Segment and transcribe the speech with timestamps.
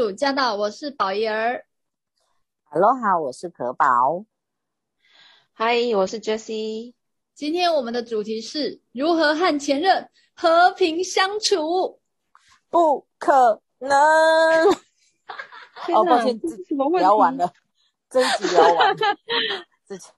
[0.00, 1.66] 主驾到，我是宝仪儿。
[2.70, 4.24] Hello，好，我是可宝。
[5.58, 6.94] Hi，我是 Jessie。
[7.34, 12.00] 今天我们的主题是如何和前任和平相处。
[12.70, 13.90] 不可能！
[15.92, 16.40] 哦，抱歉，
[16.98, 17.52] 聊完了，
[18.08, 18.96] 这一集聊完了。
[19.84, 20.08] 自己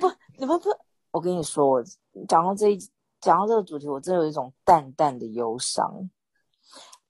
[0.00, 0.68] 不，你们不，
[1.12, 1.84] 我跟你说，我
[2.28, 6.10] 讲到这一，讲到这个主题，我真的有一种淡淡的忧伤。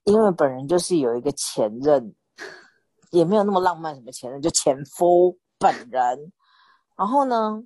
[0.04, 2.12] 因为本人就是有一个前任，
[3.10, 6.32] 也没有那么浪漫，什么前任就前夫本人。
[6.96, 7.62] 然后呢，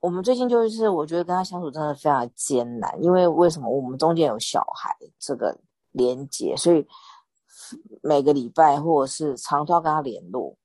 [0.00, 3.68] 我们最近就是我觉得跟他相处真的非常艰难，因为为什么？
[3.68, 5.54] 我们中间有小孩这个
[5.90, 6.86] 连接，所以
[8.02, 10.56] 每个礼拜或者是常都要跟他联络，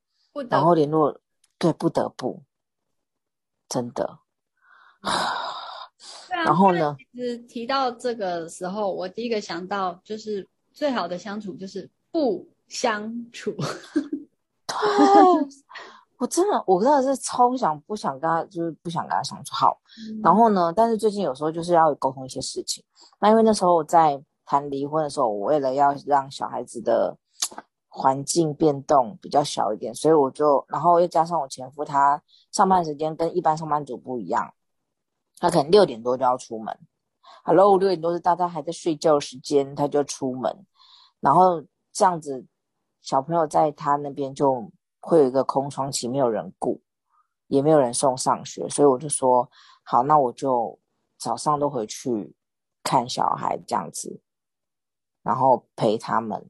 [0.49, 1.19] 然后联络，
[1.57, 2.41] 对，不得不，
[3.67, 4.19] 真的。
[6.45, 10.47] 然后呢，其实提到这个时候，我第一个想到就是。
[10.77, 13.51] 最好的相处就是不相处。
[14.67, 14.77] 对，
[16.19, 19.55] 我真的，我真的是超想不想跟他，就是不想跟他相处。
[19.55, 22.83] 好，嗯、然后呢，但是最近有时候就是要沟通一些事情。
[23.19, 27.17] 那因为那时候我在谈离婚的时候，我为了要让小孩子的
[27.87, 34.53] 环境变动比较小一点，所以我就，然后又加上我前夫他上班时间跟一般上班族不一样，
[35.39, 36.77] 他可能六点多就要出门。
[37.43, 40.65] Hello，六点多是大家还在睡觉时间，他就出门，
[41.19, 42.45] 然后这样子，
[43.01, 46.81] 小朋友在他那边就会有一个空窗期，没有人顾，
[47.47, 49.49] 也没有人送上学，所以我就说
[49.83, 50.77] 好，那我就
[51.17, 52.35] 早上都回去
[52.83, 54.19] 看小孩这样子，
[55.23, 56.49] 然后陪他们。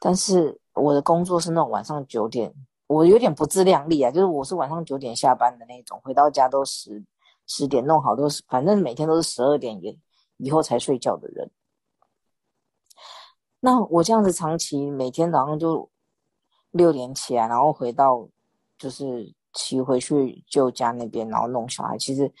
[0.00, 2.52] 但是我的工作是那种晚上九点，
[2.88, 7.04] 我有点不自量力啊，就是我是晚上九点下班的那种，回到家都十。
[7.52, 9.98] 十点弄好都是，反正每天都是十二点以
[10.36, 11.50] 以后才睡觉的人。
[13.58, 15.90] 那我这样子长期每天早上就
[16.70, 18.28] 六点起来，然后回到
[18.78, 21.98] 就是骑回去舅家那边，然后弄小孩。
[21.98, 22.32] 其实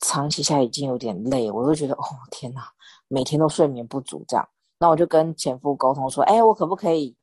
[0.00, 2.68] 长期下来已经有点累，我就觉得哦天哪，
[3.06, 4.48] 每天都睡眠不足这样。
[4.80, 7.16] 那我就跟前夫沟通说，哎，我可不可以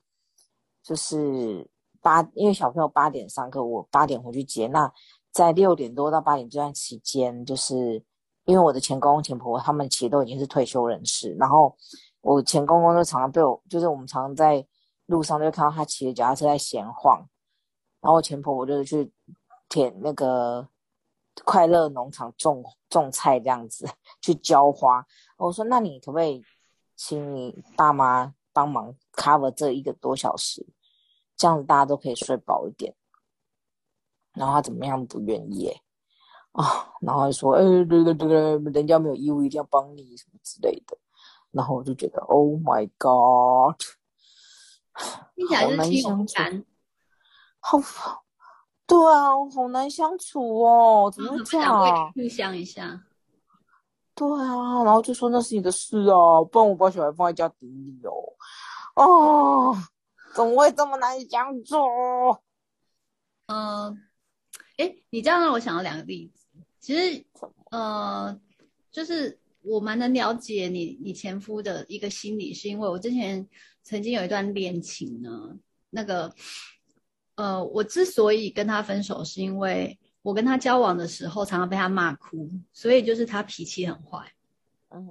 [0.81, 1.69] 就是
[1.99, 4.89] 八，因为小朋友八点上课，我八点回去接那。
[5.31, 8.03] 在六点多到八点这段期间，就是
[8.45, 11.75] 因为我的前公公前婆婆他们其实都已经是退休人士，然后
[12.21, 14.65] 我前公公就常常被我，就是我们常常在
[15.05, 17.19] 路上就看到他骑着脚踏车在闲晃，
[18.01, 19.11] 然后我前婆婆就是去
[19.69, 20.67] 田那个
[21.45, 23.87] 快乐农场种种菜这样子
[24.21, 25.05] 去浇花。
[25.37, 26.43] 我说：“那你可不可以
[26.95, 30.65] 请你爸妈帮忙 cover 这一个多小时，
[31.37, 32.93] 这样子大家都可以睡饱一点。”
[34.33, 35.81] 然后他怎么样不愿意哎，
[36.51, 40.97] 啊，然后说哎，对对对对，人家没有义务一定要帮你什么之类的，
[41.51, 43.79] 然后我就觉得 Oh my God，
[45.35, 46.65] 听起来是心烦，
[47.59, 47.77] 好，
[48.87, 52.11] 对啊，好难相处哦，怎么会这 样？
[52.13, 53.03] 互相一下，
[54.15, 58.13] 对啊，然后就说那是你的事啊，不然我把小孩放在家顶你哦，
[58.95, 59.75] 哦，
[60.35, 61.75] 怎么会这么难相处？
[63.47, 64.05] 嗯。
[64.79, 66.47] 哎，你这样让我想到两个例子。
[66.79, 67.25] 其实，
[67.69, 68.39] 呃，
[68.89, 73.45] 就是我蛮能了解你你前夫的一个心理，是因为我之前
[73.83, 75.57] 曾经有一段恋情呢。
[75.89, 76.33] 那个，
[77.35, 84.31] 呃，我之所以跟他分手，是因为我跟他交往的时候常常被他骂哭，所以就是他脾气很坏。
[84.91, 85.09] 嗯，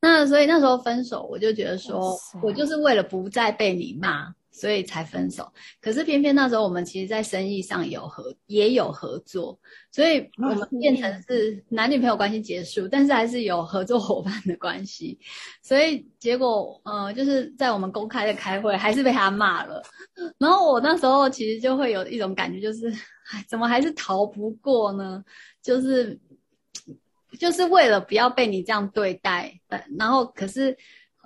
[0.00, 4.32] 那所以那时候分手，我就觉得说我就是为了不再被你骂。
[4.60, 5.50] 所以才分手，
[5.80, 9.58] 可是偏偏那时候我们其实，在生意上有合，也有合作，
[9.90, 15.18] 所以我们变成是男女朋友关系结束，但是还是有合作伙伴的关系。
[15.62, 19.82] 所以结果，呃，就是在我们公开的开会，还是被他骂了。
[20.36, 22.90] 然后我那时候其实就会有一种感觉，就是，
[23.32, 25.24] 哎，怎么还是逃不过呢？
[25.62, 26.20] 就是，
[27.38, 29.58] 就是为了不要被你这样对待，
[29.98, 30.76] 然后可是。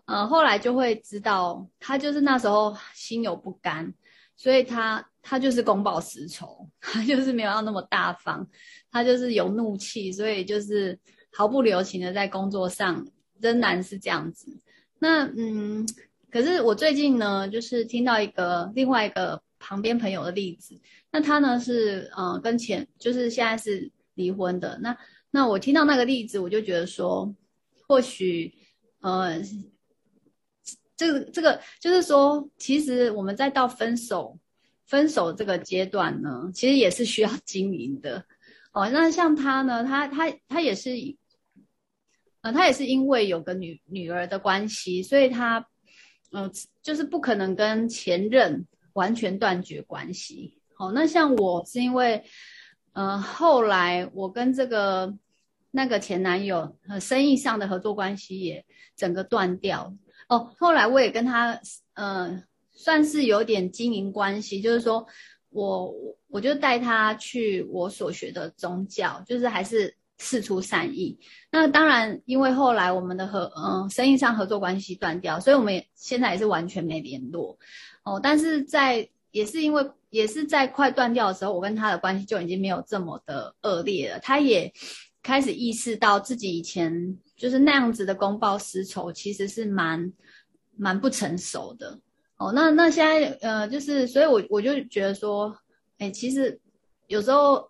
[0.06, 3.94] 呃，后来就会知道，他就是那时候心有不甘，
[4.36, 8.46] 所以他他就是公报私仇， 他就是没有要那么大方，
[8.90, 10.98] 他就是有怒气，所以就是
[11.32, 13.06] 毫不留情的在工作上
[13.40, 14.46] 仍然是这样子。
[14.98, 15.86] 那嗯，
[16.30, 20.78] 可是我最近呢，就是听到一个另外一个旁边朋友的例子，
[21.10, 24.94] 那他呢是呃跟前就是现在是离婚的，那
[25.30, 27.34] 那我听到那个例子，我就觉得说，
[27.88, 28.54] 或许
[29.00, 29.40] 呃。
[30.96, 34.38] 这个这个就是说，其实我们再到分手、
[34.87, 38.25] 分手这个阶段呢，其实也是需要 经营的
[38.73, 38.88] 哦。
[38.91, 40.91] 那像他呢，他他他也是，
[42.43, 45.67] 呃，他也是因为有个女女儿的关系，所以他
[46.32, 46.50] 嗯、
[46.82, 50.58] 就是不可能跟前任完全断绝关系。
[50.75, 52.25] 好，那像我是因为，
[52.93, 55.17] 呃，后来我跟这个
[55.70, 58.64] 那个前男友和生意上的合作关系也
[58.97, 59.94] 整个断掉。
[60.29, 61.61] 哦，后来我也跟他，
[61.94, 62.43] 呃，
[62.73, 65.06] 算是有点经营关系，就是说
[65.50, 65.94] 我
[66.29, 69.97] 我就带他去我所学的宗教，就是还是。
[70.17, 71.19] 四出善意，
[71.50, 77.59] 那当然，因为后来我们的合嗯生意上合作关系断掉，所以我们也现在也是完全没联络
[78.05, 78.21] 哦。
[78.23, 84.21] 但是在也是因为也是在快断掉的时候，我跟他的关系就已经没有这么的恶劣了。
[84.21, 84.73] 他也
[85.25, 90.12] 开始意识到自己以前就是那样子的公报私仇，其实是蛮
[90.76, 91.99] 蛮不成熟的
[92.37, 92.53] 哦。
[92.53, 95.59] 那那现在呃，就是所以我我就觉得说，
[95.99, 96.61] 哎，其实
[97.09, 97.69] 有时候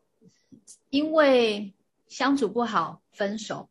[0.91, 1.73] 因为。
[2.07, 3.69] 相处不好，分手，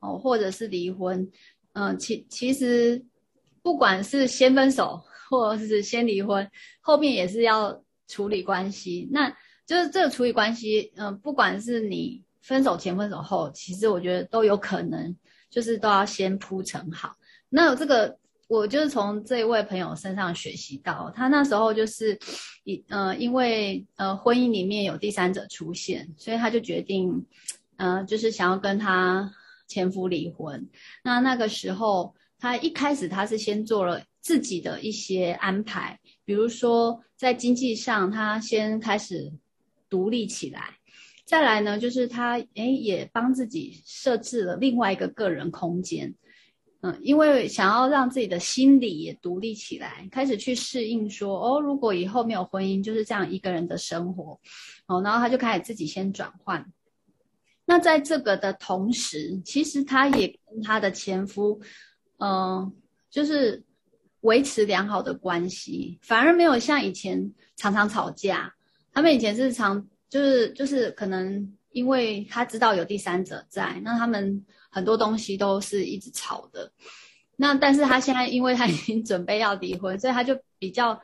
[0.00, 1.30] 哦，或者是离婚，
[1.74, 3.04] 嗯、其其实
[3.62, 5.00] 不管是先分手，
[5.30, 6.50] 或者是先离婚，
[6.80, 9.08] 后面也是要处理关系。
[9.12, 9.30] 那
[9.64, 15.16] 就是这个处理关系，嗯、不管是你分手前、分手后，其实我觉得都有可能，
[15.50, 17.16] 就是都要先铺陈好。
[17.48, 22.18] 那这个我就是从这一位朋友身上学习到，他那时候就是，
[22.64, 27.26] 以呃，因为呃婚姻里面有第三者出现，所以他就决定。
[27.76, 29.32] 嗯、就是想要跟他
[29.66, 30.68] 前夫离婚。
[31.02, 39.32] 那那个时候，他一开始他是先做了自己的一些安排，比如说在经济上，他先开始
[39.90, 40.78] 独立起来。
[41.24, 46.14] 再来呢，就是他诶也帮自己设置了另外一个个人空间。
[46.80, 54.38] 嗯，因为想要让自己的心理也独立起来，开始去适应说，哦，如果以后没有婚姻，就是这样一个人的生活。
[54.86, 56.70] 哦，然后他就开始自己先转换。
[57.64, 61.58] 那在这个的同时，其实他也跟他的前夫，
[62.18, 62.70] 嗯、
[63.08, 63.64] 就是
[64.20, 68.54] 维持良好的关系，反而没有像以前常常吵架。
[68.92, 76.70] 他们以前是常就是就是可能因为他知道有第三者在，那他们很多东西都是一直吵的。
[77.34, 81.02] 那但是他现在因为他已经准备要离婚，所以他就比较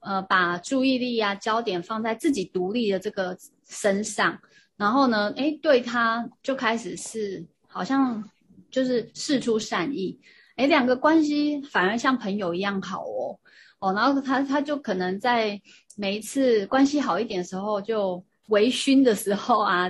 [0.00, 3.36] 呃把注意力啊焦点放在自己独立的这个
[3.68, 4.40] 身上。
[4.78, 8.24] 然后呢，诶，对他就开始是好像
[8.70, 10.18] 就是事出善意，
[10.56, 13.38] 诶，两个关系反而像朋友一样好哦，
[13.80, 15.60] 哦，然后他他就可能在
[15.94, 19.84] 每一次关系好一点的时候，就微醺的时候啊，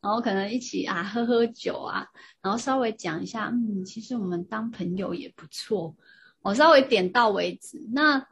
[0.00, 2.06] 然后可能一起啊喝喝酒啊，
[2.42, 5.94] 然后稍微讲一下，嗯，其实我们当朋友也不错，
[6.42, 7.82] 我稍微点到为止。
[7.92, 8.26] 那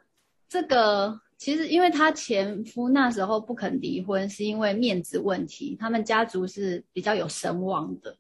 [0.48, 1.20] 这个。
[1.38, 8.16] 其实，因为他前夫那时候不肯离婚，是因为面子问题，他们家族是比较有声望的，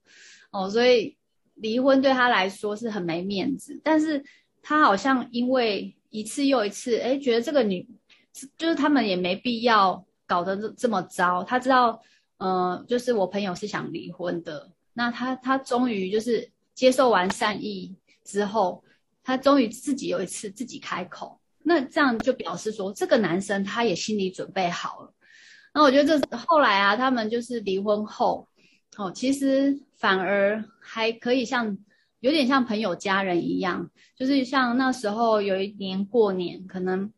[0.50, 1.16] 哦，所以
[1.54, 3.80] 离婚对他来说是很没面子。
[3.82, 4.22] 但是
[4.60, 7.88] 他好像因为一次又一次，哎，觉得这个女，
[8.58, 11.42] 就是他们也没必要搞得这这么糟。
[11.44, 12.00] 他知道，
[12.38, 18.82] 呃，就是我朋友是想离婚的，那他他终于就是接受完善意之后，
[19.22, 21.40] 他终于自己有一次自己开口。
[21.62, 25.12] 那这样就表示说，这个男生他也心里准备好了。
[25.74, 28.48] 那我觉得这后来啊，他们就是离婚后，
[28.96, 31.76] 哦，其实反而还可以像
[32.20, 37.12] 有点像朋友家人一样，就是像那时候有一年过年，可能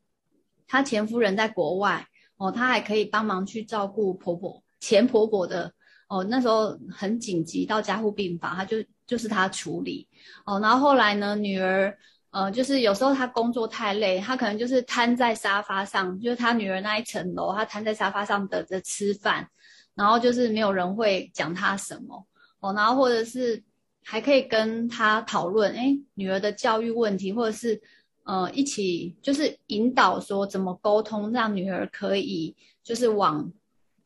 [0.67, 2.08] 他前夫人在国外，
[2.39, 5.71] 哦，他还可以帮忙去照顾婆婆前婆婆的，
[6.09, 10.09] 哦，那时候很紧急到加护病房，他就就是他处理，
[10.47, 11.99] 哦，然后后来呢，女儿。
[12.31, 19.49] 呃，就是有时候他工作太累，他可能就是瘫在沙发上，就是他女儿那一层楼，他瘫在沙发上等着吃饭，
[19.95, 22.27] 然后就是没有人会讲他什么
[22.61, 23.65] 哦，然后或者是
[24.05, 27.81] 还可以跟他讨论，哎，女儿的教育问题，或者是
[28.29, 32.55] 呃一起就是引导说怎么沟通，让女儿可以
[32.85, 33.53] 就是往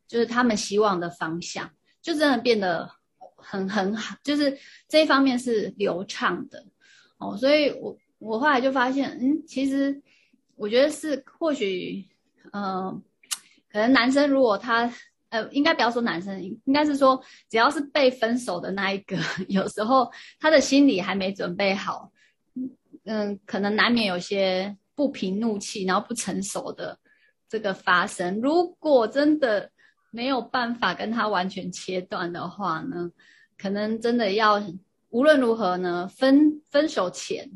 [0.06, 1.68] 就是他们希望的方向，
[2.00, 2.88] 就真的变得
[3.36, 4.56] 很很好，就是
[4.88, 6.64] 这一方面是流畅的
[7.18, 7.98] 哦，所以我。
[8.24, 10.00] 我后来就发现，嗯，其实
[10.54, 12.08] 我觉得是或许，
[12.52, 13.02] 嗯、
[13.68, 14.88] 可能男生如果他，
[15.30, 19.16] 呃，应该不要说男生，应该是说只要是被分手的那一个，
[19.50, 22.12] 有时候他的心理还没准备好，
[23.04, 26.98] 嗯，可能难免有些不平怒气，然后不成熟的
[27.48, 28.40] 这个发生。
[28.40, 29.70] 如果真的
[30.10, 33.10] 没有办法跟他完全切断的话呢，
[33.58, 34.62] 可能真的要
[35.10, 37.50] 无论如何呢，分分手前。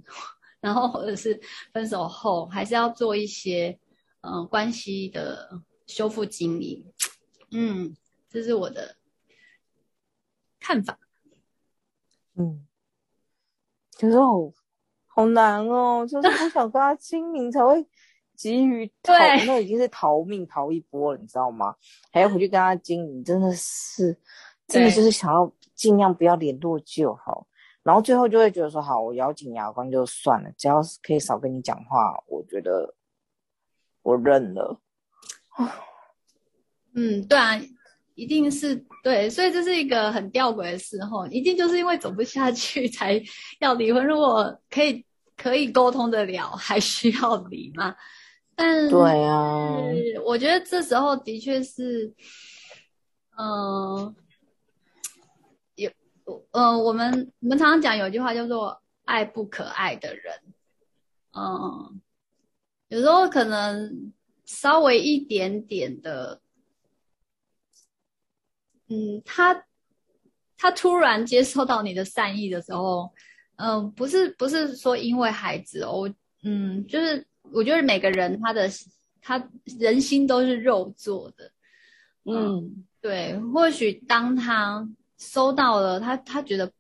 [0.58, 1.40] 然后或者是
[1.72, 3.78] 分手后，还是要做一些
[4.22, 6.84] 嗯、关系的修复经历，
[7.52, 7.94] 嗯，
[8.28, 8.96] 这是我的
[10.58, 10.98] 看法。
[12.34, 12.66] 嗯，
[14.00, 14.52] 有时候
[15.16, 17.82] 好难哦，就是不想跟他亲民才会
[18.36, 19.14] 急于 逃，
[19.46, 21.74] 那已经是逃命逃一波了，你知道吗？
[22.12, 24.14] 还要回去跟他经营，真的是，
[24.68, 27.46] 真的就是想要尽量不要联络就好。
[27.82, 32.94] 然后最后就会觉得说，好，我咬紧牙关就算了，只要是可以少跟你讲话，我觉得
[34.02, 34.78] 我认了。
[36.94, 37.58] 嗯，对啊，
[38.16, 43.18] 一定是对，所以这是一个很吊诡的时候，一定就是因为走不下去才
[43.60, 44.04] 要离婚。
[44.04, 45.05] 如果可以
[45.36, 47.94] 可以沟通得了， 还需要离吗？
[48.54, 49.76] 但对啊，
[50.24, 52.14] 我觉得这时候的确是，
[53.36, 54.14] 嗯、呃。
[56.50, 60.34] 嗯，我们我们常常讲有一句话叫做“爱不可爱的人”。
[61.38, 62.00] 嗯，
[62.88, 64.12] 有时候可能
[64.44, 66.40] 稍微一点点的，
[68.88, 69.66] 嗯，他
[70.58, 73.12] 他突然接受到你的善意的时候，
[73.56, 78.68] 嗯，不是不是说因为孩子哦，嗯，就是我觉得每个人他的
[79.20, 81.50] 他人心都是肉做的，
[82.24, 84.88] 嗯，嗯对，或许当他。
[85.18, 86.70] 收到了，他他觉得，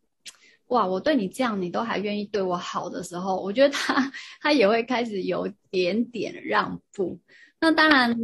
[0.66, 7.18] 哇，我对你这样，你都还愿意对我好的时候，我觉得他他也会开始有点点让步。
[7.58, 8.14] 那当然，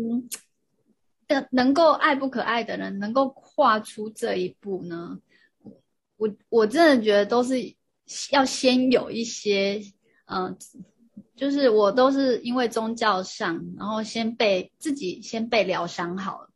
[1.29, 5.19] 能能够爱不可爱的人，能够跨出这一步呢，
[6.19, 7.55] 我我真的觉得都是
[8.31, 9.83] 要先有一些，
[10.27, 10.57] 嗯、呃，
[11.35, 16.51] 就是我都是因为宗教上，然后先被自己先被疗伤好了。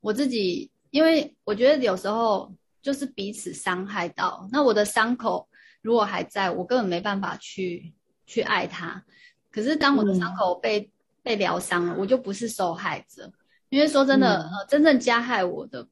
[0.00, 2.52] 我自己，因为我觉得有时候。
[2.82, 5.48] 就是彼此伤害到，那我的伤口
[5.82, 7.92] 如果还在，我根本没办法去
[8.28, 9.04] 去爱他。
[9.50, 13.32] 可是当我的伤口被、嗯、被疗伤了，我就不是受害者。
[13.70, 15.88] 因为说真的，嗯、呃，真正加害我的，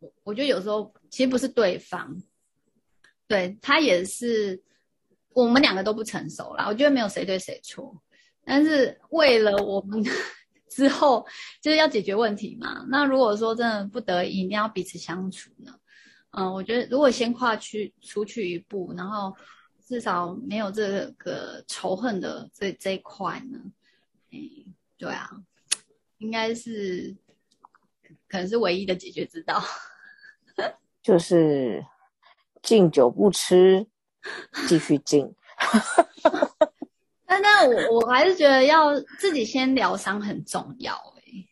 [0.00, 2.20] 我我觉得有时候其实不是对方，
[3.32, 4.62] 对，他也是
[5.30, 6.66] 我们两个都不成熟啦。
[6.68, 7.98] 我觉得没有谁对谁错，
[8.44, 10.04] 但是为了我们
[10.68, 11.26] 之后
[11.62, 12.84] 就是要解决问题嘛。
[12.90, 15.72] 那如果说真的不得已，一定要彼此相处呢？
[16.32, 19.34] 嗯，我觉得如果先跨去出去一步，然后
[19.86, 23.58] 至少没有这个仇恨的这这一块呢，
[24.30, 24.38] 嗯，
[24.98, 25.30] 对啊，
[26.18, 27.16] 应该是
[28.28, 29.62] 可能是唯一的解决之道，
[31.02, 31.82] 就是
[32.62, 33.86] 敬酒不吃，
[34.68, 35.34] 继续敬。
[37.26, 41.48] 但但我我还是觉得要自己先疗伤很重要，欸，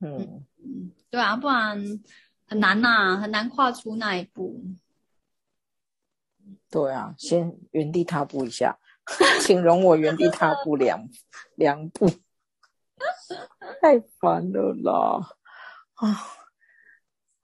[0.00, 2.00] 嗯嗯，对啊，不然。
[2.46, 4.62] 很难呐、啊，很难跨出那一步。
[6.70, 8.78] 对啊，先原地踏步一下，
[9.40, 11.08] 请容我原地踏步两
[11.54, 12.06] 两步。
[13.80, 15.36] 太烦了啦！
[15.96, 16.20] 啊，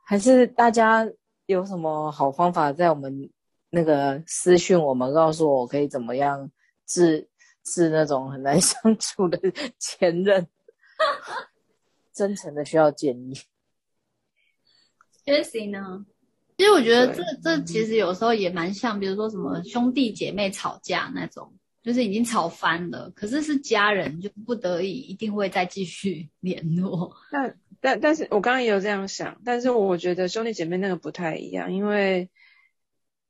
[0.04, 1.09] 还是大家
[1.50, 3.28] 有什么好方法，在我们
[3.71, 6.49] 那个私讯我们，告诉我可以怎么样
[6.87, 7.28] 治
[7.64, 9.37] 治那种很难相处的
[9.78, 10.47] 前任？
[12.14, 13.35] 真诚的需要建议。
[15.25, 16.07] Jessie 呢？
[16.57, 21.52] 其实我觉得这这其实有时候也蛮像，比如说什么兄弟姐妹吵架那种，
[21.83, 27.16] 就是已经吵翻了，可是是家人，就不得已一定会再继续联络。
[27.33, 32.30] 但但但是我刚刚也有这样想，但是我觉得兄弟姐妹那个不太一样，因为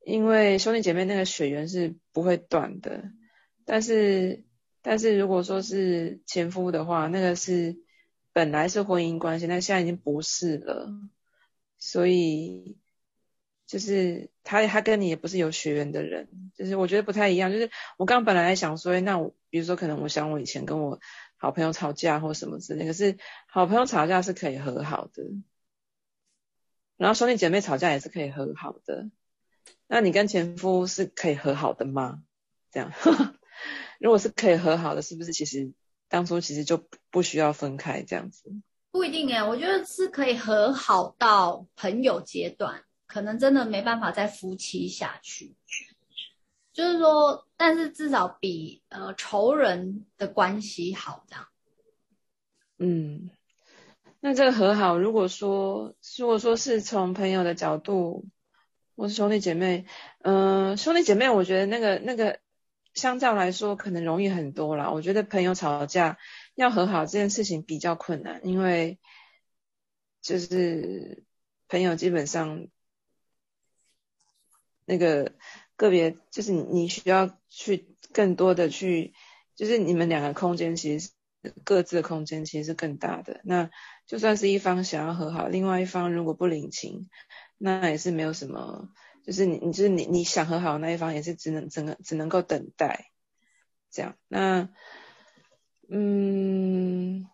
[0.05, 3.03] 因为兄弟姐妹那个血缘是不会断的，
[3.65, 4.43] 但是
[4.81, 7.77] 但是如果说是前夫的话，那个是
[8.33, 10.89] 本来是婚姻关系，但现在已经不是了。
[11.83, 12.77] 所以，
[13.65, 17.51] 就是他，他跟你也不是有血缘的人，就是我觉得不太一样。
[17.51, 20.99] 就是我刚刚本来想说，那我比如说可能我想我以前跟我
[21.41, 23.17] 好朋友吵架或什么之类，可是
[23.47, 25.23] 好朋友吵架是可以和好的，
[26.97, 29.09] 然后兄弟姐妹吵架也是可以和好的。
[29.87, 32.21] 那你跟前夫是可以和好的吗？
[32.69, 32.93] 这样，
[33.99, 35.73] 如果是可以和好的，是不是其实
[36.09, 38.43] 当初其实就不需要分开这样子？
[38.91, 45.55] 不一定哎，我觉得是可以和好到朋友阶段，可能真的没办法再夫妻下去。
[46.73, 51.47] 就是说，但是至少比呃仇人的关系好这样。
[52.77, 53.29] 嗯，
[54.19, 58.25] 那这个和好，如果说如果说是从朋友的角度，
[58.95, 59.85] 或是兄弟姐妹，
[60.19, 62.39] 嗯、兄弟姐妹，我觉得那个那个
[62.93, 64.91] 相较来说可能容易很多啦。
[64.91, 66.17] 我觉得朋友吵架。
[66.55, 68.99] 要和好这件事情比较困难，因为
[70.21, 71.23] 就是
[71.69, 72.67] 朋友基本上
[74.85, 75.33] 那个
[75.81, 79.13] 个别，就是你需要去更多的去，
[79.55, 81.09] 就是你们两个空间其实
[81.63, 83.41] 各自的空间其实是更大的。
[83.43, 83.71] 那
[84.05, 87.09] 就算是一方想要和好，另外一方如果不领情，
[87.57, 88.89] 那也是没有什么
[89.25, 93.07] 就是你，你就是你，你想和好那一方也是只能只能只能够等待，
[93.89, 94.15] 这样。
[94.27, 94.69] 那，
[95.89, 97.27] 嗯，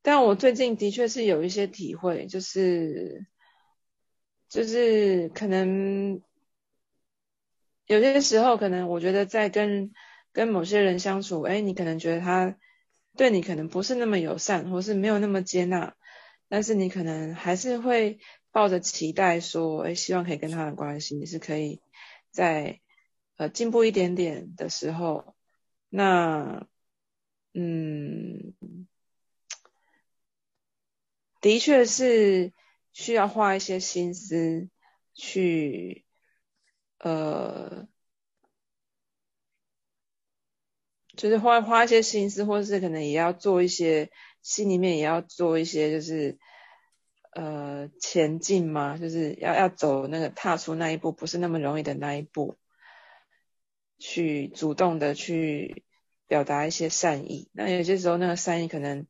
[0.00, 3.26] 但我最近的确是有一些体会，就是，
[4.54, 6.22] 就是可能
[7.86, 9.92] 有些时候，可能我觉得在跟
[10.32, 12.56] 跟某些人相处，哎，你可能觉得他
[13.16, 15.96] 对你可能不是那么友善，或是没有那么接纳。
[16.48, 18.20] 但是你可能还是会
[18.52, 21.80] 抱着期待说，哎，希望可以跟他的关系你是可以
[22.30, 22.78] 在
[23.36, 25.34] 呃进步一点点的时候，
[25.88, 26.64] 那
[27.54, 28.54] 嗯，
[31.40, 32.52] 的确是
[32.94, 34.70] 需要花一些心思
[35.12, 36.06] 去
[37.00, 37.86] 呃，
[41.14, 44.10] 就是花花一些心思，或者是可能也要做一些。
[44.44, 46.38] 心里面也要做一些，就是
[47.32, 52.58] 呃前进嘛，就是要要走那个踏出那一步，不是那么容易的那一步，
[53.96, 55.86] 去主动的去
[56.26, 57.48] 表达一些善意。
[57.54, 59.06] 那有些时候那个善意可能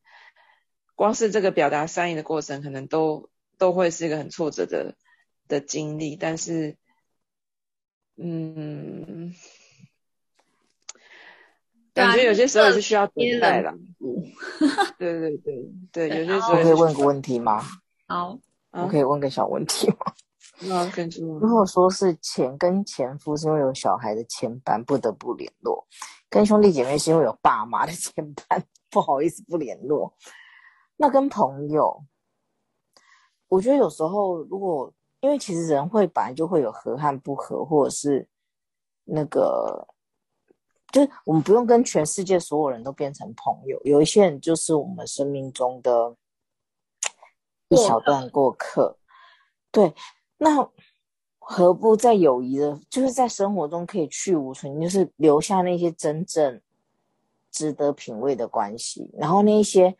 [0.95, 4.95] 光是这个表达善意的过程，可能都都会是一个很挫折的
[5.47, 6.15] 的经历。
[6.15, 6.77] 但是，
[8.17, 9.33] 嗯。
[11.93, 13.73] 感觉有些时候也是需要等待的。
[14.99, 17.63] 对对对对，有些时候我可以问个问题吗？
[18.05, 18.37] 好，
[18.71, 19.95] 我可以问个小问题吗？
[20.59, 21.39] 那跟住。
[21.39, 25.87] 如果说是前跟前夫是因为有小孩的牵绊不得不联络，
[26.29, 30.13] 跟兄弟姐妹是因为有爸妈的牵绊 不好意思不联络，
[30.97, 32.03] 那跟朋友，
[33.55, 38.27] 我觉得有时候如果因为其实人会本来就会有合和不合，或者是
[39.05, 39.87] 那个。
[40.91, 46.15] 就是我们不用跟全世界所有人都变成朋友，有一些人就是我们生命中的
[47.67, 48.97] 一小段过客。
[49.71, 49.93] 对，
[50.37, 50.69] 那
[51.37, 56.61] 何不在友谊的，就是在生活中可以去无存，就是留下那些真正
[57.51, 59.09] 值得品味的关系。
[59.17, 59.97] 然后那一些，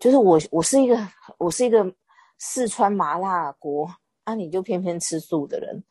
[0.00, 0.98] 就是我我是一个
[1.38, 1.94] 我是一个
[2.38, 5.84] 四川麻辣锅，啊，你就偏偏吃素的人，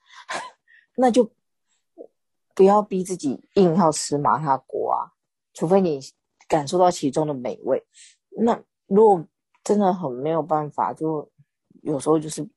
[0.95, 1.29] 那就。
[2.55, 5.13] 不要逼自己硬要吃麻辣锅啊，
[5.53, 5.99] 除非你
[6.47, 7.85] 感受到其中的美味。
[8.29, 9.23] 那如果
[9.63, 11.31] 真的很没有办法，就
[11.83, 12.49] 有时候就是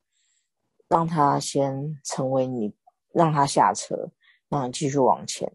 [0.87, 2.73] 让他先成为你，
[3.13, 4.09] 让他下车，
[4.49, 5.47] 让你继续往前，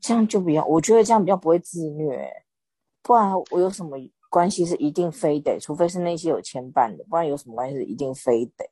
[0.00, 2.30] 这样就比较，我觉得这样比较不会自虐。
[3.02, 3.98] 不然我有什么
[4.28, 8.70] 关系是一定非得，除非是那些有牵绊的，不然有什么关系是一定非得？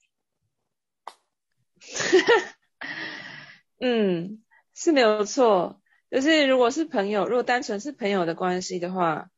[3.80, 4.42] 嗯。
[4.78, 9.30] 是没有错，就是如果是朋友，如果单纯是朋友的关系的话，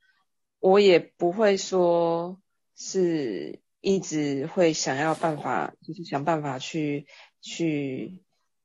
[0.58, 2.40] 我也不会说
[2.74, 7.06] 是一直会想要办法，就是想办法去
[7.40, 8.20] 去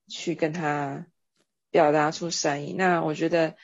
[0.08, 1.06] 去跟他
[1.70, 2.74] 表达出善意。
[2.74, 3.56] 那我觉得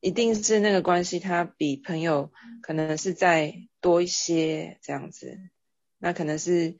[0.00, 2.32] 一定是那个关系，他比朋友
[2.62, 5.38] 可能是再多一些这样子，
[5.98, 6.76] 那可能是。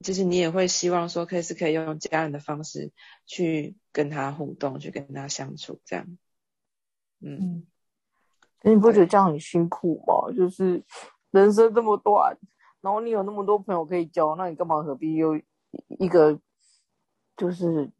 [0.00, 2.92] 就是你也会希望说，可以是可以用家人的方式
[3.24, 6.18] 去跟他互动，去跟他相处，这样。
[7.20, 7.64] 嗯，
[8.62, 10.30] 你不觉得这样很辛苦吗？
[10.36, 10.84] 就是
[11.30, 12.36] 人生这么短，
[12.82, 15.40] 然后你有那么多朋友可以交，那你干嘛何必又
[15.98, 16.38] 一个
[17.38, 17.90] 就是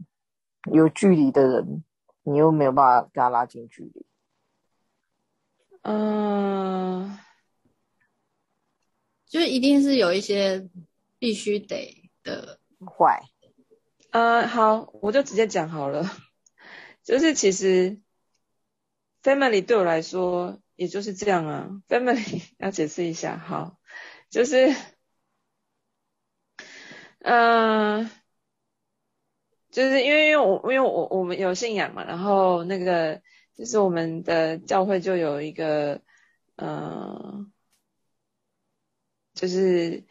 [0.71, 1.85] 有距离的人，
[2.23, 4.05] 你又没有办法跟他拉近距离？
[5.85, 7.21] 嗯、呃，
[9.27, 10.69] 就是一定是有一些。
[11.21, 13.23] 必须得的坏，
[14.11, 16.05] 呃，好，我就直接讲好了。
[17.03, 17.99] 就是其实
[19.23, 21.71] ，family 对我来说也就是这样啊。
[21.89, 23.79] family 要解释一下，好，
[24.29, 24.75] 就是，
[27.21, 28.11] 嗯、呃，
[29.71, 33.23] 就是因为因为我因为我我们有信仰嘛，然后那个
[33.57, 36.03] 就是我们的教会就有一个，
[36.57, 37.47] 嗯、呃，
[39.35, 40.05] 就是。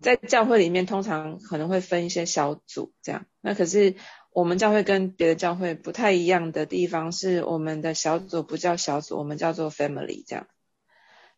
[0.00, 3.26] 在教会里面，通常可能会分一些小组，这样。
[3.40, 3.96] 那可是
[4.30, 10.46] 我们教会跟别的教会不太一样的地方，是我们的小组不叫小组，我们叫做 family，这样。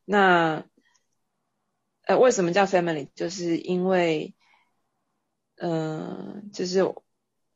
[0.04, 0.66] 那
[2.02, 3.08] 呃，为什么叫 family？
[3.14, 4.34] 就是因为，
[5.56, 6.80] 嗯、就是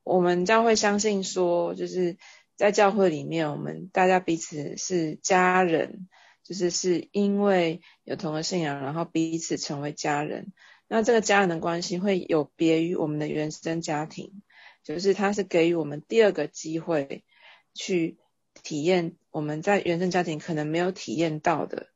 [0.05, 2.17] 我们教会相信说，就是
[2.57, 6.09] 在教会里面，我们大家彼此是家人，
[6.43, 10.53] 就是是因为有同个信仰，然后彼此成为家人。
[10.87, 14.43] 那这个家人的关系会有别于我们的原生家庭，
[14.83, 17.25] 就是他是给予我们第二个机会
[17.73, 18.19] 去
[18.63, 21.89] 体验我们在原生家庭可能没有体验到的，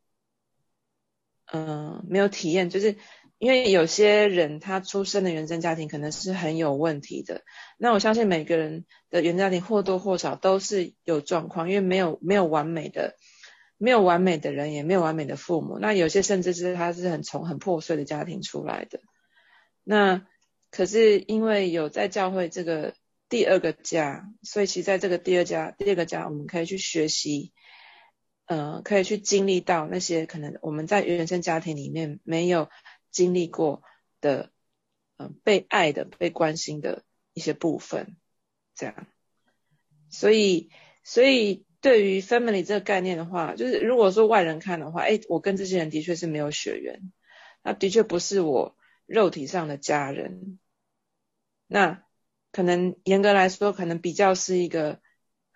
[1.52, 2.96] 嗯、没有体验，就是
[3.38, 7.42] 因为有些人他出生的原生家庭可能是很有问题的，
[7.78, 13.14] 那我相信每个人的原生家庭或多或少都是有状况，因为没有没有完美的，
[13.76, 15.78] 没有完美的人，也没有完美的父母。
[15.78, 18.98] 那有些甚至是他是很从很破碎的家庭出来的，
[19.84, 20.26] 那
[20.72, 22.92] 可是因为有在教会这个
[23.28, 27.52] 第二个家，所以其实在这个第二家第二个家，我们可以去学习，
[28.46, 32.68] 呃，可以去经历到那些可能我们在原生家庭里面没有。
[33.10, 33.82] 经历过
[34.20, 34.50] 的，
[35.16, 38.16] 嗯、被爱的、被关心的一些部分，
[38.74, 39.06] 这样。
[40.10, 40.70] 所以，
[41.04, 47.12] 所以对于 family 这个概念的话，就是如果说外人看的话，哎，我跟这些人的确是没有血缘，
[47.62, 50.58] 那的确不是我肉体上的家人。
[51.66, 52.02] 那
[52.52, 55.00] 可能严格来说，可能比较是一个，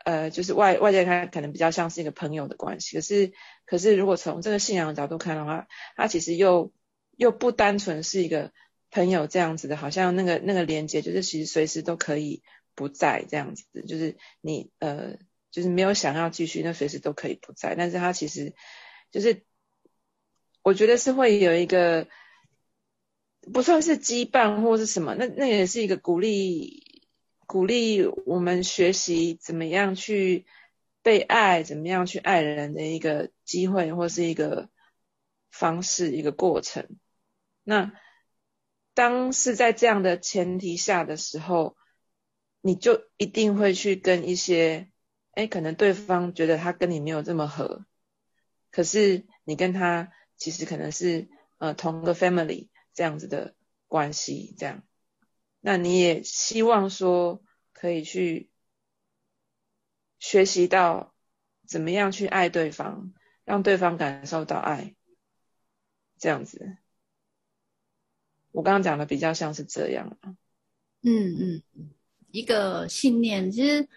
[0.05, 2.97] 呃，就是外外界看可能比较像是一个朋友的关系。
[2.97, 3.33] 可是，
[3.65, 6.73] 可是如果从这个信仰的角度看的话，它其实又。
[7.16, 8.53] 又不单纯是一个
[8.90, 12.42] 朋友这样子的，好像那个那个连接，就是其实随时都可以
[12.75, 15.16] 不在这样子，就是你呃，
[15.51, 17.75] 就是没有想要继续，那随时都可以不在。
[17.75, 18.55] 但是他其实
[19.11, 19.42] 就是，
[20.62, 22.07] 我觉得是会有一个
[23.53, 27.03] 不算是羁绊或是什么，那那也是一个鼓励
[27.46, 30.46] 鼓励我们学习怎么样去
[31.03, 34.70] 被爱，怎么样去爱人的一个机会或是一个
[35.51, 36.88] 方式，一个过程。
[37.64, 37.92] 那
[38.94, 41.77] 当是在这样的前提下的时候，
[42.61, 44.90] 你就一定会去跟一些，
[45.33, 47.87] 哎，可能对方觉得他跟你没有这么合，
[48.70, 53.55] 可是你跟他其实可能是呃同个 family 这样子的
[53.87, 54.83] 关系，这样，
[55.61, 58.51] 那你也希望说可以去
[60.18, 61.14] 学习到
[61.66, 64.94] 怎么样去爱对方，让对方感受到爱，
[66.18, 66.77] 这样子。
[68.53, 70.17] 我刚刚讲的比较像是这样。
[71.03, 71.62] 嗯嗯，
[72.31, 73.88] 一个信念，其实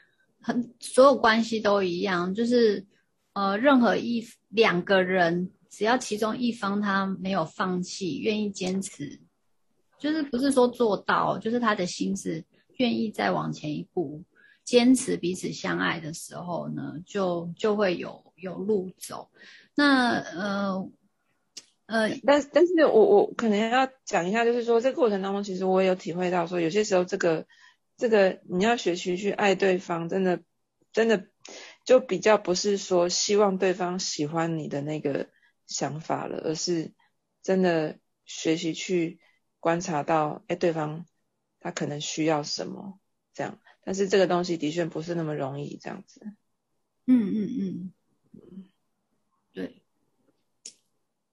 [0.41, 2.85] 很所有关系都一样，就是
[3.33, 9.19] 呃，任何一两个人，只要其中一方他没有放弃，愿意坚持，
[9.99, 12.43] 就是不是说做到，就是他的心是
[12.77, 14.23] 愿意再往前一步，
[14.63, 19.29] 坚持彼此相爱的时候呢，就就会有有路走。
[19.75, 20.89] 那呃。
[21.87, 27.45] 呃，但但是我我可能要讲一下，就是说这个过程当中，其实我也有体会到，说有些时候这个
[27.95, 30.41] 这个你要学习去爱对方，真的
[30.91, 31.27] 真的
[31.83, 35.29] 就比较不是说希望对方喜欢你的那个
[35.67, 36.91] 想法了，而是
[37.43, 39.19] 真的学习去
[39.59, 41.05] 观察到，哎，对方
[41.59, 42.99] 他可能需要什么
[43.33, 46.21] 这样，但是这个东西的确不是那么容易这样子。
[47.05, 47.93] 嗯嗯嗯。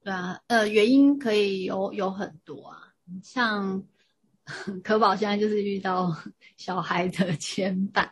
[0.05, 3.83] 对啊，呃，原因可以有有很多啊，像
[4.83, 6.13] 可宝现在就是遇到
[6.57, 8.11] 小孩的牵绊，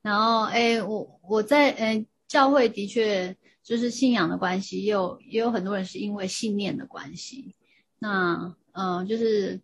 [0.00, 7.56] 然后哎，我我在嗯教会的确就是信仰的关系，也有也有很多人是因为信念的关系，
[7.98, 9.60] 那嗯、呃，就是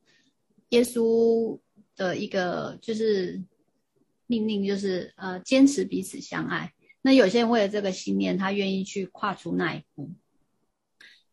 [0.70, 1.56] 耶稣
[1.94, 3.40] 的一个就是
[4.26, 10.10] 命令，就是呃坚持彼此相爱，那有些人为了这个信念，他愿意去跨出那一步。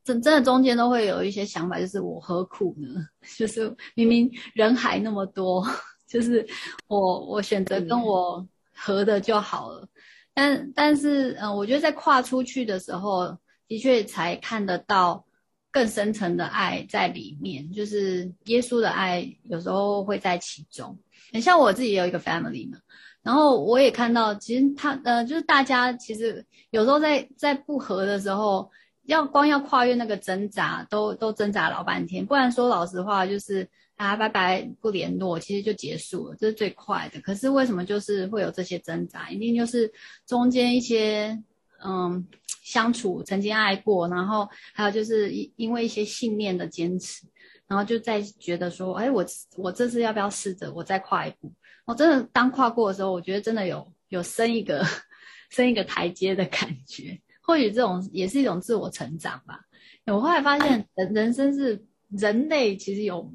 [0.08, 3.06] 真真的中间都会有一些想法，就是我何苦呢？
[3.38, 5.62] 就是明明人海那么多，
[6.08, 6.48] 就是
[6.88, 9.86] 我我选择跟我合的就好了。
[10.34, 15.26] 但但是嗯，我觉得在跨出去的时候，的确才看得到
[15.72, 20.98] 更深层的爱在里面，就是耶稣的爱有时候会在其中。
[21.34, 22.78] 很像我自己也有一个 family 嘛，
[23.22, 28.72] 然后我也看到，其实他呃，就是大家其实有时候在在不合的时候。
[29.08, 32.26] 要光要跨越那个挣扎，都都挣扎老半天。
[32.26, 37.20] 不然说老实话，就是啊，拜拜不联络，其实就结束了，这是最快的。
[37.22, 39.32] 可是为什么就是会有这些挣扎？
[39.32, 39.92] 一定就是
[40.26, 41.42] 中间一些
[41.84, 42.28] 嗯
[42.62, 47.26] 相处，曾经爱过，然后还有就是因因为一些信念的坚持，
[47.66, 51.52] 然后就再觉得说，哎，我我这次要不要试着我再跨一步？
[51.86, 54.86] 我真的当跨过的时候，我觉得真的有有升一个
[55.50, 57.18] 升一个台阶的感觉。
[57.48, 59.62] 或许这种也是一种自我成长吧。
[60.06, 63.34] 我后来发现，人人生是人类其实有，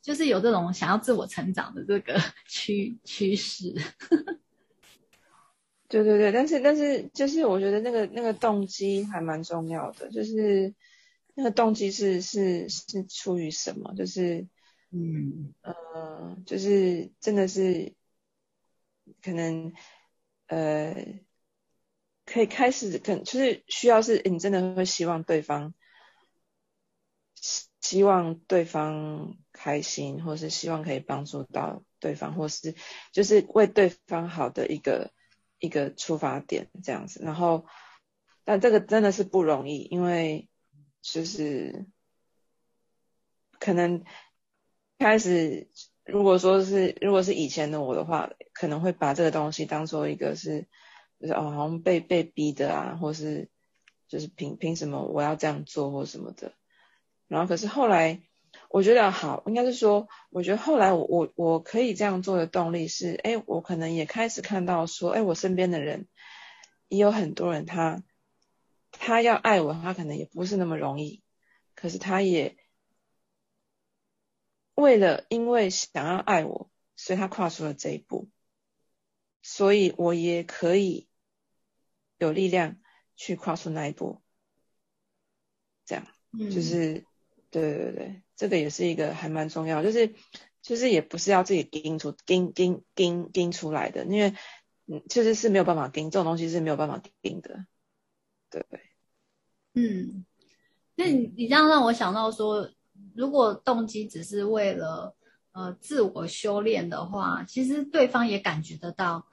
[0.00, 2.14] 就是有这种想要自我成长的这个
[2.48, 3.74] 趋趋势。
[5.88, 10.72] 对对对，但是但是就是我觉得那个那个动机还蛮重要的，就是
[11.34, 13.92] 那个动机是是是出于什么？
[13.96, 14.46] 就是
[14.92, 17.92] 嗯呃，就是真的是
[19.20, 19.72] 可能
[20.46, 20.94] 呃。
[22.32, 25.74] 可以开始，可就是需要是，你真的会希望对方
[27.80, 32.76] 希望对方开心，或是希望可以帮助到对方，或是
[33.12, 35.10] 就是为对方好的一个
[35.58, 37.20] 一个出发点这样子。
[37.24, 37.66] 然后，
[38.44, 40.48] 但这个真的是不容易，因为
[41.02, 41.86] 就是
[43.58, 44.04] 可能
[44.98, 45.68] 开始，
[46.04, 50.68] 如果说是如果是以前的我的话，可能会把这个东西当做一个是，
[51.20, 53.48] 就是哦，好像被被逼的啊，或是
[54.08, 56.54] 就是凭凭什么我要这样做或什么的。
[57.28, 58.22] 然后可是后来，
[58.70, 66.08] 我觉得好，应该是说，我觉得后来我我我可以这样做的动力是，哎，我可能也开始看到说，哎，我身边的人
[66.88, 68.02] 也有很多人他，
[68.90, 71.22] 他他要爱我，他可能也不是那么容易，
[71.74, 72.56] 可是他也
[74.74, 78.28] 为了因为想要爱我，所以他跨出了这一步，
[79.42, 81.06] 所以我也可以
[82.20, 82.76] 有力量
[83.16, 84.22] 去跨出那一步，
[85.84, 87.04] 这样，嗯，就是。
[87.52, 90.14] 对对对，这个也是一个还蛮重要，就是
[90.62, 94.32] 就是也不是要自己盯出盯盯盯盯出来的，因为
[94.86, 97.66] 嗯，确实是没有办法盯，这种东西是没有办法盯的，
[98.50, 98.80] 对对。
[99.74, 100.24] 嗯，
[100.94, 102.70] 那你你这样让我想到说，
[103.16, 105.16] 如果动机只是为了
[105.50, 109.26] 呃自我修炼的话，其实对方也感觉得到。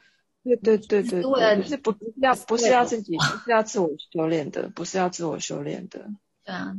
[0.56, 6.10] 对对对对，是为了是不是要不是要自己不是要自我修炼的，不是要自我修炼的。
[6.44, 6.74] 对啊。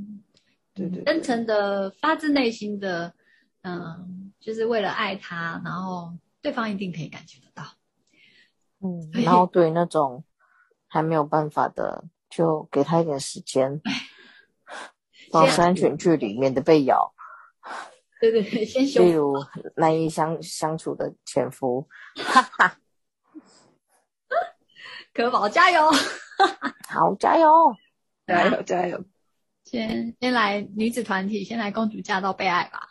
[0.75, 3.13] 对对对，真诚的、发自内心的，
[3.63, 7.65] 嗯，就是为了爱他，然后对方一定可以感觉得到。
[8.81, 10.23] 嗯，然 后对那种
[10.87, 13.81] 还没有办法的，就给他一点时间，
[15.33, 17.13] 保持安全距离，免得被咬。
[18.21, 19.03] 对对对，先修。
[19.03, 19.35] 例如
[19.75, 22.79] 难以相相处的前夫，哈哈。
[25.19, 25.91] 可宝加油！
[26.89, 27.75] 好，加油！
[28.25, 28.63] 加油！
[28.63, 29.05] 加油！
[29.65, 32.89] 先先来女子团体，先来公主嫁到被爱吧。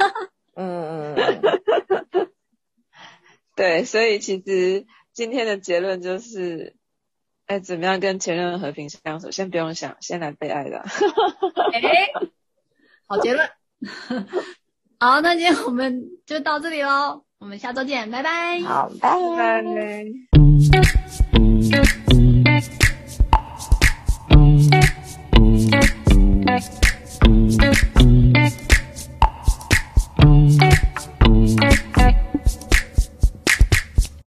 [0.56, 2.30] 嗯嗯，
[3.54, 6.76] 对，所以其实今天的结论就是，
[7.44, 9.30] 哎，怎么样跟前任和平相处？
[9.30, 10.78] 先不用想，先来被爱的。
[11.74, 12.10] 哎，
[13.06, 13.50] 好结论。
[14.98, 18.60] 好，那今天我们就到这里喽，我们下周见，拜拜。
[18.62, 20.35] 好，拜拜。
[27.76, 28.25] Bye.